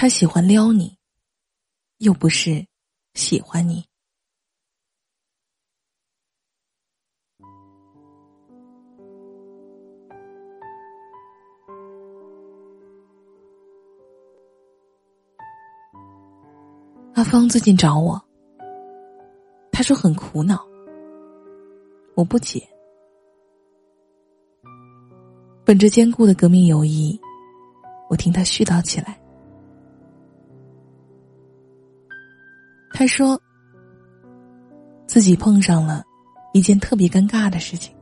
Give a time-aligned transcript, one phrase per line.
[0.00, 0.96] 他喜欢撩你，
[1.98, 2.66] 又不是
[3.12, 3.84] 喜欢你。
[17.12, 18.18] 阿芳最近找我，
[19.70, 20.66] 他说很苦恼，
[22.14, 22.66] 我不解。
[25.62, 27.20] 本着坚固的革命友谊，
[28.08, 29.19] 我听他絮叨起来。
[33.00, 33.40] 他说
[35.06, 36.04] 自己碰上了
[36.52, 37.96] 一件特别尴尬的事情。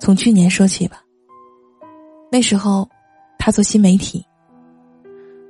[0.00, 1.04] 从去年说起吧，
[2.32, 2.88] 那时候
[3.38, 4.24] 他做新媒体。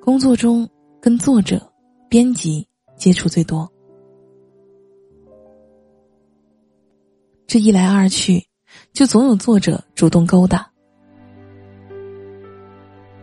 [0.02, 0.68] 工作中
[1.00, 1.72] 跟作者、
[2.08, 3.72] 编辑接触最多，
[7.46, 8.44] 这一来二去，
[8.92, 10.68] 就总有作者主动勾搭。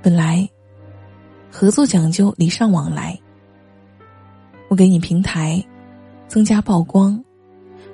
[0.02, 0.50] 本来
[1.52, 3.20] 合作讲究礼尚往来，
[4.70, 5.62] 我给你平台，
[6.28, 7.22] 增加曝光；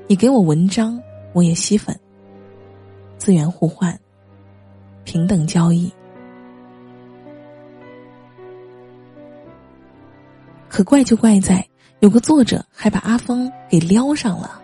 [0.07, 1.01] 你给我文章，
[1.33, 1.99] 我也吸粉。
[3.17, 3.99] 资源互换，
[5.03, 5.91] 平等交易。
[10.69, 11.67] 可怪就怪在，
[11.99, 14.61] 有个作者还把阿峰给撩上了。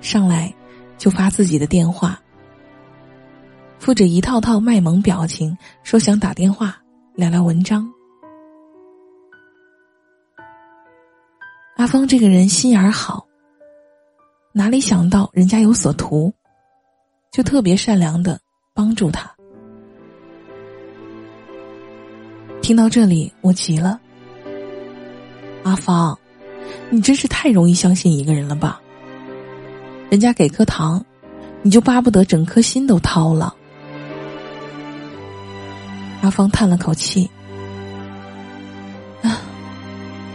[0.00, 0.52] 上来
[0.98, 2.20] 就发自己的电话，
[3.78, 6.76] 附着一套套卖萌表情，说想打电话
[7.18, 7.84] 聊聊文章。
[11.74, 13.26] 阿芳这个人心眼好，
[14.52, 16.32] 哪里想到人家有所图，
[17.32, 18.38] 就特别善良的
[18.72, 19.28] 帮助他。
[22.62, 24.00] 听到这里，我急了。
[25.64, 26.16] 阿芳，
[26.88, 28.80] 你真是太容易相信一个人了吧？
[30.08, 31.04] 人家给颗糖，
[31.62, 33.56] 你就巴不得整颗心都掏了。
[36.20, 37.30] 阿芳叹了口气，
[39.22, 39.40] 啊，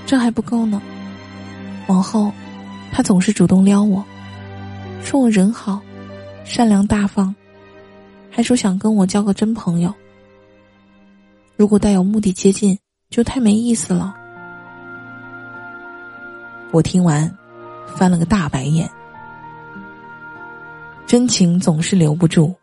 [0.06, 0.82] 这还不够呢。
[1.88, 2.32] 往后，
[2.92, 4.04] 他总是主动撩我，
[5.04, 5.82] 说我人好、
[6.46, 7.36] 善良大方，
[8.32, 9.94] 还说想跟我交个真朋友。
[11.58, 12.80] 如果带有目的接近，
[13.10, 14.16] 就太没意思了。
[16.72, 17.30] 我听完，
[17.86, 18.90] 翻了个大白眼。
[21.06, 22.56] 真情总是留不住，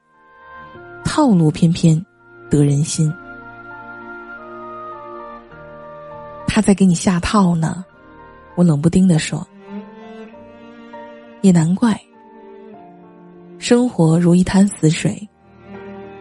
[1.05, 2.05] 套路偏偏
[2.51, 3.11] 得人心。
[6.47, 7.85] 他在给你下套呢，
[8.57, 9.47] 我冷不丁的说。
[11.43, 11.99] 也难怪，
[13.59, 15.27] 生活如一滩死水，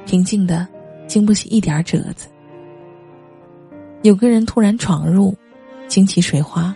[0.05, 0.65] 平静的
[1.07, 2.29] 经不起一点褶子。
[4.01, 5.35] 有个人突然闯入，
[5.89, 6.73] 惊起水花。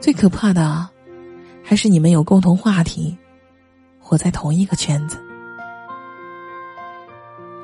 [0.00, 0.88] 最可怕的，
[1.62, 3.14] 还是你们有共同话题，
[3.98, 5.18] 活在同一个圈子。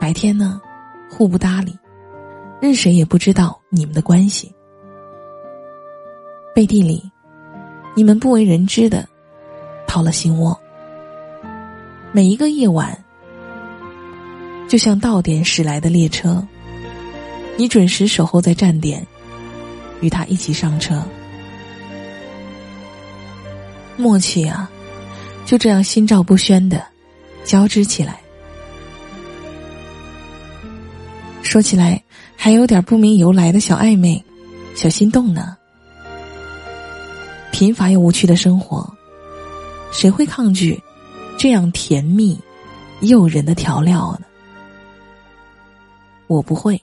[0.03, 0.61] 白天呢，
[1.09, 1.79] 互不搭理，
[2.61, 4.53] 任谁也不知道你们的关系。
[6.53, 7.09] 背地里，
[7.95, 9.09] 你们不为人知的
[9.87, 10.61] 掏了心窝。
[12.11, 12.99] 每一个夜晚，
[14.69, 16.45] 就像到点驶来的列车，
[17.57, 19.07] 你准时守候在站点，
[20.01, 21.01] 与他一起上车。
[23.97, 24.69] 默契啊，
[25.47, 26.85] 就这样心照不宣的
[27.45, 28.19] 交织起来。
[31.53, 32.03] 说起来
[32.35, 34.25] 还有点不明由来的小暧昧、
[34.75, 35.55] 小心动呢。
[37.53, 38.91] 贫乏又无趣的生活，
[39.93, 40.83] 谁会抗拒
[41.37, 42.41] 这样甜蜜、
[43.03, 44.25] 诱人的调料呢？
[46.27, 46.83] 我不会，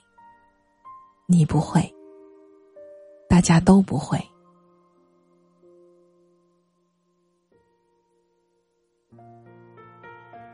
[1.26, 1.92] 你不会，
[3.28, 4.24] 大家都不会。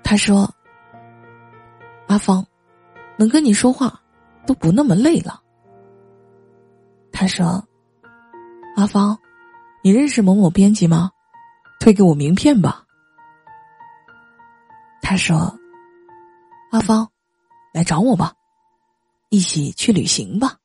[0.03, 0.51] 他说
[2.09, 2.43] ：“阿芳，
[3.19, 4.01] 能跟你说话
[4.47, 5.43] 都不那么累了。”
[7.13, 7.67] 他说
[8.77, 9.19] ：“阿芳，
[9.83, 11.11] 你认识某某编辑吗？
[11.81, 12.85] 推给我名片吧。”
[15.03, 15.59] 他说
[16.73, 17.11] ：“阿芳，
[17.73, 18.35] 来找我吧，
[19.31, 20.57] 一起去旅行吧。”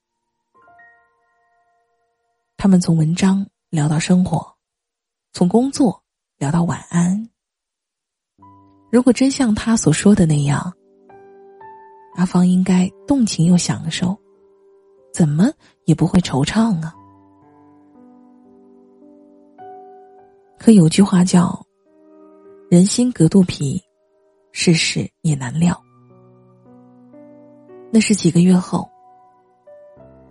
[2.57, 4.55] 他们从文章聊到生活，
[5.31, 6.03] 从工作
[6.37, 7.29] 聊到晚安。
[8.91, 10.73] 如果真像他所说的那样，
[12.15, 14.17] 阿芳应该动情又享受，
[15.13, 15.51] 怎么
[15.85, 16.93] 也不会惆怅啊。
[20.59, 21.65] 可有句话叫
[22.69, 23.81] “人心隔肚皮，
[24.51, 25.79] 世事也难料”。
[27.91, 28.89] 那是几个月后，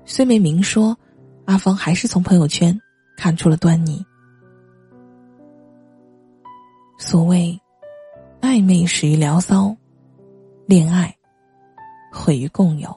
[0.04, 0.96] 虽没明说，
[1.46, 2.78] 阿芳还是从朋友圈
[3.16, 4.04] 看出了端倪。
[6.98, 7.60] 所谓。
[8.42, 9.76] 暧昧始于聊骚，
[10.64, 11.14] 恋爱
[12.12, 12.94] 毁于共有。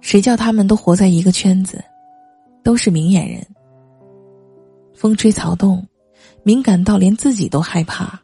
[0.00, 1.82] 谁叫他们都活在一个圈子，
[2.62, 3.46] 都是明眼人，
[4.94, 5.86] 风吹草动，
[6.42, 8.20] 敏感到连自己都害怕。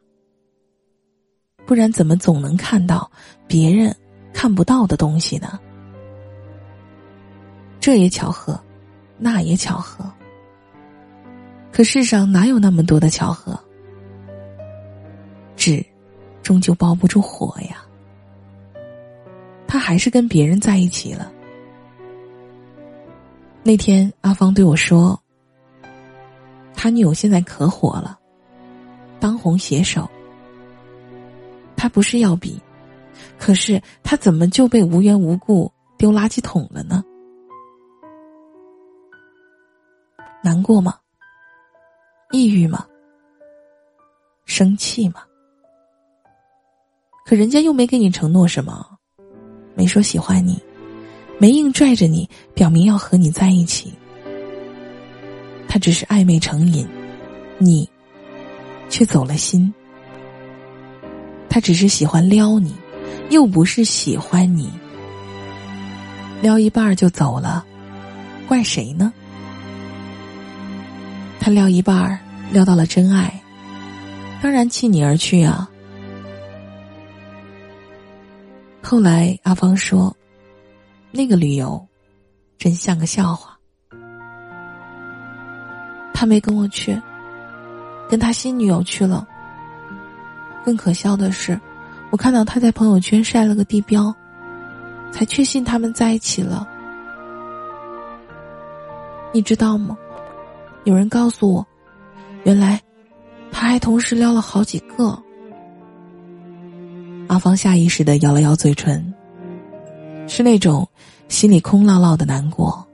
[1.66, 3.10] 不然怎么总能看到
[3.46, 3.94] 别人
[4.32, 5.58] 看不到的东西呢？
[7.80, 8.60] 这也巧合，
[9.16, 10.04] 那也巧合。
[11.72, 13.58] 可世上哪有那么多的巧合？
[15.56, 15.84] 纸，
[16.50, 17.86] 终究包不住火呀。
[19.68, 21.30] 他还是跟别人在一起了。
[23.62, 25.16] 那天阿芳对我说
[26.74, 28.18] ：“他女友现在可火了，
[29.20, 30.10] 当红写手。
[31.76, 32.60] 他不是要比，
[33.38, 37.04] 可是他怎么就被无缘无故丢垃圾桶了呢？
[40.42, 40.98] 难过吗？
[42.32, 42.84] 抑郁吗？
[44.46, 45.22] 生气吗？
[47.30, 48.84] 可人家又没给你承诺什么，
[49.76, 50.60] 没说喜欢你。”
[51.38, 53.94] 没硬拽着你，表明要和你在一起。
[55.68, 56.84] 他只是暧昧成瘾，
[57.56, 57.88] 你
[58.88, 59.72] 却走了心。
[61.48, 62.74] 他只是喜欢撩你，
[63.30, 64.68] 又不是喜欢你。
[66.42, 67.64] 撩一半就走了，
[68.48, 69.12] 怪谁呢？
[71.38, 72.18] 他撩一半
[72.50, 73.40] 撩到了真爱，
[74.42, 75.69] 当然弃你而去啊。
[78.90, 80.12] 后来阿芳说。
[81.12, 81.80] 那个旅游，
[82.58, 83.56] 真像个笑话。
[86.12, 87.00] 他没跟我去，
[88.08, 89.24] 跟他新女友去了。
[90.64, 91.56] 更可笑的是，
[92.10, 94.12] 我看到他在朋友圈晒了个地标，
[95.12, 96.66] 才确信他们在一起了。
[99.32, 99.96] 你知道吗？
[100.82, 101.64] 有人告诉我，
[102.42, 102.82] 原来
[103.52, 105.16] 他还同时撩了好几个。
[107.30, 109.14] 阿芳下意识的咬了咬嘴唇。
[110.26, 110.88] 是那种
[111.28, 112.84] 心里空落落的难过，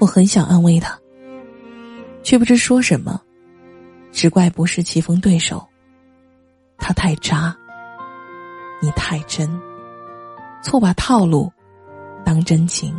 [0.00, 0.98] 我很想安慰他，
[2.24, 3.20] 却不知说什么，
[4.10, 5.64] 只怪不是棋逢对手。
[6.78, 7.56] 他太渣，
[8.82, 9.48] 你太真，
[10.64, 11.52] 错把套路
[12.24, 12.92] 当真情。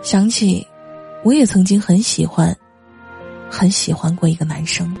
[0.00, 0.66] 想起，
[1.22, 2.56] 我也曾经很喜欢。
[3.54, 4.96] 很喜欢过一个男生，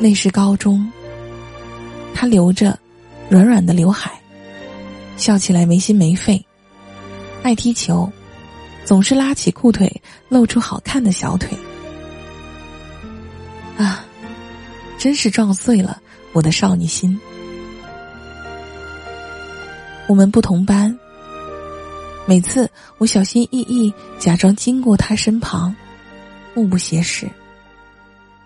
[0.00, 0.84] 那是高中。
[2.12, 2.76] 他留着
[3.28, 4.10] 软软的刘海，
[5.16, 6.44] 笑起来没心没肺，
[7.44, 8.10] 爱踢球，
[8.84, 11.56] 总是拉起裤腿露出好看的小腿。
[13.78, 14.04] 啊，
[14.98, 16.02] 真是撞碎了
[16.32, 17.16] 我的少女心。
[20.08, 20.98] 我们不同班，
[22.26, 25.74] 每次我小心翼翼假装经过他身旁。
[26.54, 27.28] 目不斜视，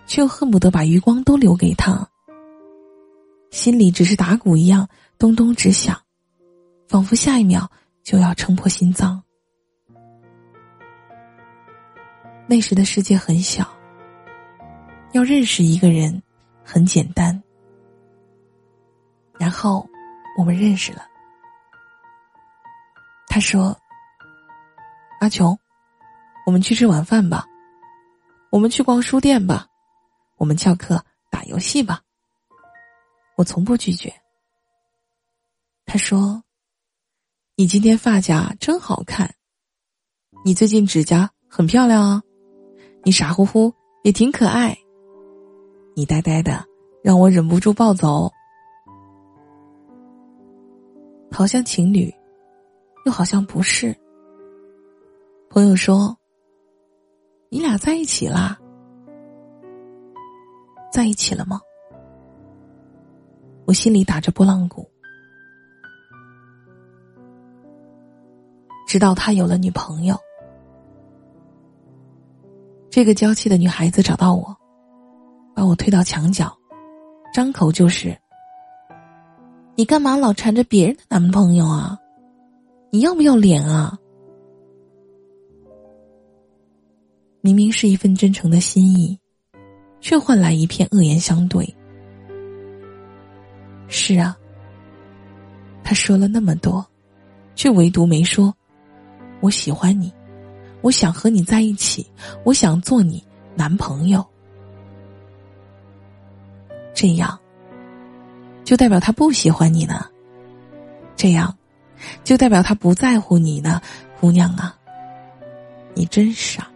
[0.07, 2.09] 却又恨不得把余光都留给他。
[3.51, 4.89] 心里只是打鼓一样
[5.19, 5.95] 咚咚直响，
[6.87, 7.69] 仿佛下一秒
[8.01, 9.21] 就要撑破心脏。
[12.47, 13.71] 那时的世界很小，
[15.11, 16.19] 要认识一个人
[16.63, 17.39] 很简单。
[19.37, 19.87] 然后
[20.35, 21.03] 我们认识了。
[23.39, 23.73] 他说
[25.21, 25.57] ：“阿琼，
[26.45, 27.45] 我们去吃晚饭吧。”
[28.51, 29.65] 我们去逛书店吧，
[30.35, 32.01] 我们翘课打游戏吧。
[33.37, 34.13] 我从不拒绝。
[35.85, 36.43] 他说
[37.55, 39.33] ：“你今天发夹真好看，
[40.43, 42.21] 你最近指甲很漂亮啊，
[43.05, 44.77] 你傻乎乎也挺可爱，
[45.95, 46.65] 你呆呆的
[47.01, 48.29] 让我忍不住暴走，
[51.31, 52.13] 好像情侣，
[53.09, 53.95] 又好像不是。”
[55.49, 56.15] 朋友说。
[57.51, 58.55] 你俩在一起啦？
[60.93, 61.59] 在一起了吗？
[63.65, 64.87] 我心里打着拨浪鼓，
[68.87, 70.15] 直到他有了女朋友。
[72.91, 74.55] 这个娇气的女孩子找到我，
[75.55, 76.55] 把我推到墙角，
[77.33, 78.15] 张口就是
[79.73, 81.97] ：“你干嘛老缠着别人的男朋友啊？
[82.89, 83.95] 你要不要脸啊？”
[87.41, 89.17] 明明是一份真诚的心意，
[90.01, 91.73] 却换来一片恶言相对。
[93.87, 94.37] 是啊，
[95.83, 96.85] 他说了那么多，
[97.55, 98.53] 却唯独没说
[99.39, 100.13] “我喜欢你，
[100.81, 102.05] 我想和你在一起，
[102.43, 103.23] 我想做你
[103.55, 104.23] 男朋友”。
[106.93, 107.39] 这样，
[108.65, 110.05] 就代表他不喜欢你呢？
[111.15, 111.57] 这样，
[112.23, 113.81] 就代表他不在乎你呢，
[114.19, 114.75] 姑娘啊！
[115.93, 116.67] 你真傻。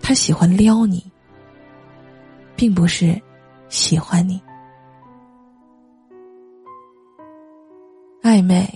[0.00, 1.04] 他喜欢撩你，
[2.56, 3.20] 并不是
[3.68, 4.40] 喜欢你。
[8.22, 8.68] 暧昧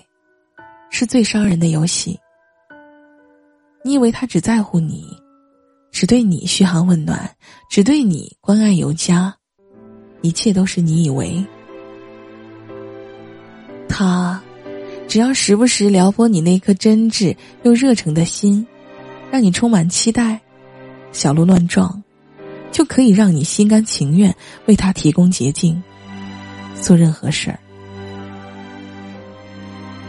[0.91, 2.19] 是最伤人的游戏。
[3.85, 5.05] 你以为他只在乎你，
[5.91, 7.31] 只对你嘘寒问暖，
[7.69, 9.35] 只对你关爱有加，
[10.23, 11.45] 一切都是你以为。
[13.97, 14.43] 他
[15.07, 18.67] 只要时不时撩拨你那颗真挚又热诚的心，
[19.31, 20.41] 让你充满期待，
[21.13, 22.03] 小鹿乱撞，
[22.73, 24.35] 就可以让你心甘情愿
[24.67, 25.81] 为他提供捷径，
[26.83, 27.61] 做任何事儿。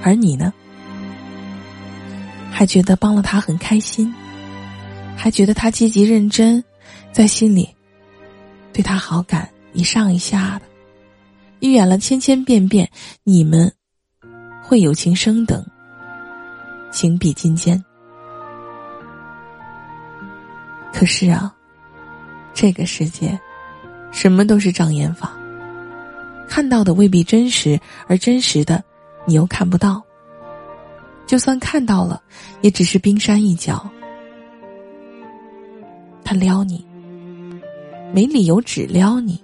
[0.02, 0.52] 而你呢，
[2.50, 4.12] 还觉得帮了他很开心，
[5.16, 6.64] 还觉得他积极认真，
[7.12, 7.70] 在心里
[8.74, 10.66] 对他好感一上一下的，
[11.60, 12.90] 预演了千千遍遍，
[13.24, 13.72] 你们。
[14.68, 15.64] 会有情生等，
[16.92, 17.82] 情比金坚。
[20.92, 21.54] 可是啊，
[22.52, 23.40] 这个世界，
[24.12, 25.34] 什么都是障眼法，
[26.50, 28.84] 看到的未必真实，而真实的，
[29.28, 30.02] 你又看不到。
[31.28, 32.20] 就算看到了，
[32.62, 33.88] 也只是冰山一角。
[36.24, 36.84] 他撩你，
[38.12, 39.36] 没理由只撩你；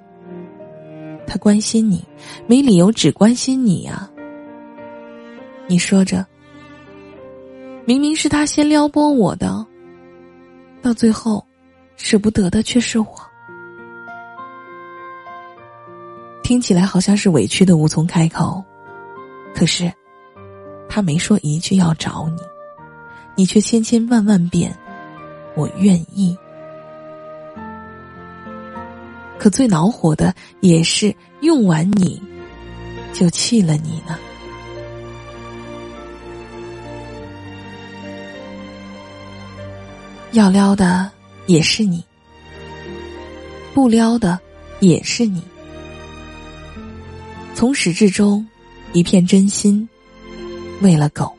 [1.28, 2.04] 他关心你，
[2.48, 4.10] 没理由只关心你呀。
[5.72, 6.26] 你说着，
[7.86, 9.66] 明明是他先撩拨我的，
[10.82, 11.42] 到最后，
[11.96, 13.08] 舍不得的却是我。
[16.44, 18.62] 听起来好像是委屈的无从开口，
[19.56, 19.90] 可是，
[20.90, 22.42] 他没说一句要找你，
[23.38, 24.78] 你却千千万万遍，
[25.56, 26.38] 我愿意。
[29.40, 32.22] 可最恼火的也是用完你，
[33.14, 34.20] 就弃了你呢。
[40.34, 41.12] 要撩的
[41.46, 42.02] 也是你，
[43.74, 44.40] 不撩的
[44.80, 45.44] 也是你。
[47.54, 48.48] 从始至终，
[48.94, 49.88] 一片真心，
[50.82, 51.36] 为了狗。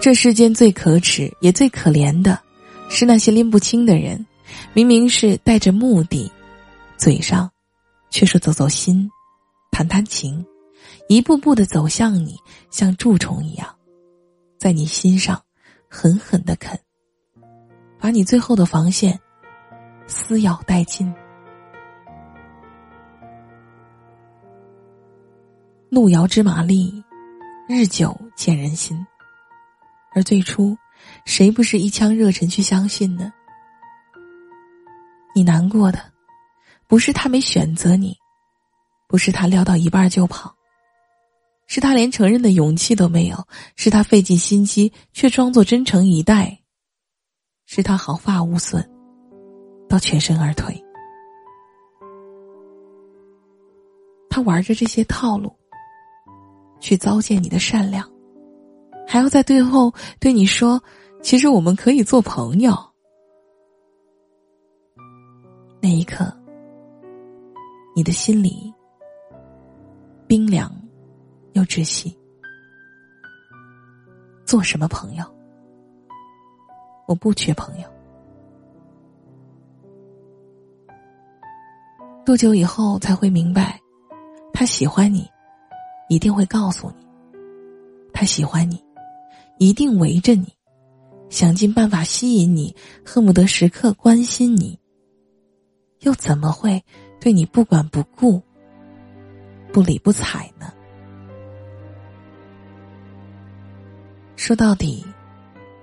[0.00, 2.40] 这世间最可耻也最可怜的，
[2.88, 4.24] 是那些拎不清的人，
[4.72, 6.32] 明明是带着目的，
[6.96, 7.50] 嘴上
[8.08, 9.10] 却说走走心，
[9.70, 10.42] 谈谈情，
[11.10, 12.34] 一步步的走向你，
[12.70, 13.68] 像蛀虫一样，
[14.58, 15.38] 在你心上。
[15.92, 16.78] 狠狠的啃，
[17.98, 19.18] 把你最后的防线
[20.06, 21.12] 撕咬殆尽。
[25.90, 27.02] 路遥知马力，
[27.68, 29.04] 日久见人心。
[30.14, 30.78] 而最初，
[31.24, 33.32] 谁不是一腔热忱去相信呢？
[35.34, 35.98] 你难过的，
[36.86, 38.16] 不是他没选择你，
[39.08, 40.54] 不是他撩到一半就跑。
[41.72, 43.46] 是他连承认的勇气都没有，
[43.76, 46.58] 是他费尽心机却装作真诚以待，
[47.64, 48.84] 是他毫发无损，
[49.88, 50.74] 到全身而退。
[54.28, 55.54] 他玩着这些套路，
[56.80, 58.04] 去糟践你的善良，
[59.06, 60.82] 还要在最后对你说
[61.22, 62.76] ：“其实我们可以做朋友。”
[65.80, 66.36] 那一刻，
[67.94, 68.74] 你的心里
[70.26, 70.79] 冰凉。
[71.52, 72.16] 又窒息，
[74.44, 75.24] 做什么朋友？
[77.06, 77.88] 我不缺朋友。
[82.24, 83.80] 多久以后才会明白，
[84.52, 85.28] 他喜欢你，
[86.08, 87.04] 一定会告诉你；
[88.12, 88.80] 他喜欢你，
[89.58, 90.46] 一定围着你，
[91.28, 94.78] 想尽办法吸引你，恨不得时刻关心你。
[96.00, 96.82] 又怎么会
[97.20, 98.40] 对你不管不顾、
[99.72, 100.72] 不理不睬呢？
[104.40, 105.04] 说到底，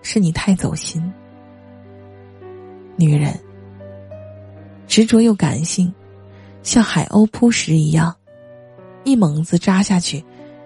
[0.01, 1.13] 是你太走心。
[2.95, 3.39] 女人
[4.87, 5.93] 执着又感性，
[6.63, 8.15] 像海鸥扑食一样，
[9.03, 10.25] 一猛子扎下去，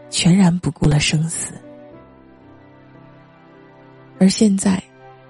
[0.09, 1.53] 全然不顾了生死。
[4.19, 4.81] 而现在，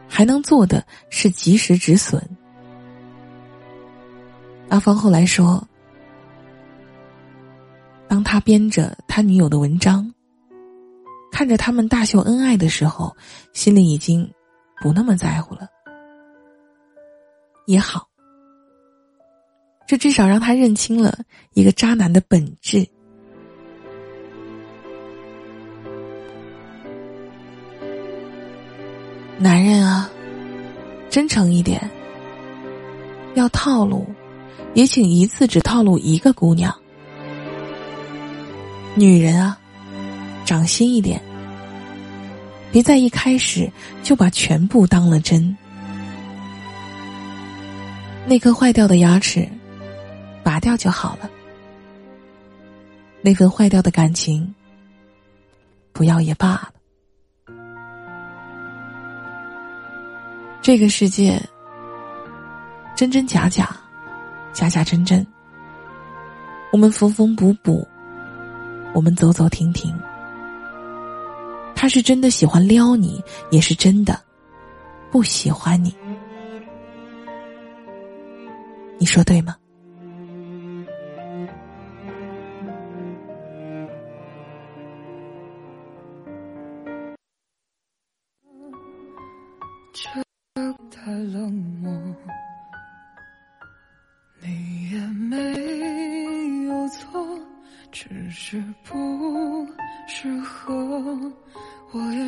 [0.08, 2.24] 还能做的是及时止损。
[4.70, 5.68] 阿芳后来说，
[8.08, 10.11] 当他编着他女友的文章。
[11.42, 13.18] 看着他们大秀恩爱的时候，
[13.52, 14.32] 心里已经
[14.80, 15.68] 不那么在乎了。
[17.66, 18.08] 也好，
[19.88, 21.18] 这至少让他认清了
[21.56, 22.88] 一个渣男的本质。
[29.40, 30.12] 男人啊，
[31.10, 31.90] 真诚一点。
[33.34, 34.06] 要套路，
[34.76, 36.72] 也请一次只套路一个姑娘。
[38.94, 39.58] 女人啊。
[40.44, 41.22] 长心一点，
[42.72, 43.70] 别在一开始
[44.02, 45.56] 就把全部当了真。
[48.26, 49.48] 那颗坏掉的牙齿，
[50.44, 51.30] 拔掉就好了。
[53.22, 54.54] 那份坏掉的感情，
[55.92, 56.70] 不要也罢了。
[60.62, 61.42] 这个世界，
[62.96, 63.76] 真真假假，
[64.54, 65.26] 假假真真。
[66.72, 67.86] 我们缝缝补补，
[68.94, 69.94] 我们走走停停。
[71.82, 73.20] 他是真的喜欢撩你，
[73.50, 74.22] 也是真的
[75.10, 75.92] 不喜欢你。
[79.00, 79.56] 你说对吗？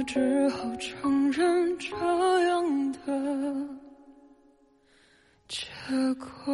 [0.06, 1.96] 只好承认这
[2.48, 2.98] 样的
[5.48, 5.68] 结
[6.16, 6.54] 果。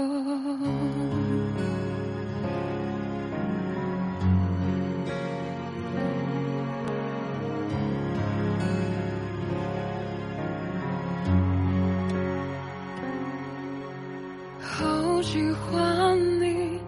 [14.62, 16.80] 好喜欢你，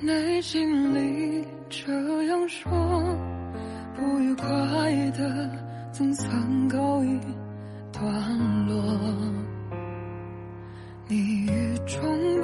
[0.00, 1.92] 内心里这
[2.24, 2.70] 样说，
[3.94, 4.46] 不愉快
[5.10, 5.65] 的
[5.96, 7.18] 总算告一
[7.90, 8.04] 段
[8.66, 8.76] 落。
[11.08, 12.35] 你雨中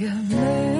[0.00, 0.79] 你也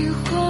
[0.00, 0.49] 喜欢